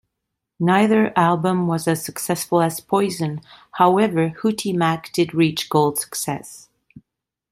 [0.59, 3.39] Neither album was as successful as "Poison";
[3.73, 6.69] however, Hootie Mack did reach Gold success.